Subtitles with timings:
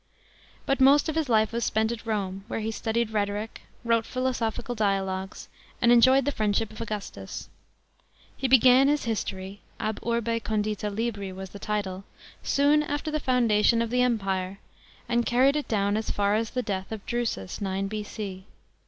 [0.65, 4.73] But most of his ii"e was spent at Rome, where he studied rhetoric, wrote philosophical
[4.73, 5.47] dialogues,
[5.79, 7.49] and enjoyed the friendship of Augustus.
[8.35, 12.03] He bc^an his history (Ab urbe condi.ta Ifbri was the title)
[12.41, 14.59] soon after the foundation of the Em i ire,
[15.07, 18.47] and carried it clown as tar as the death of Drusus (9 B.C.).